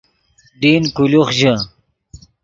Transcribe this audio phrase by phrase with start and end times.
[0.61, 1.53] ڈین کولوخ ژے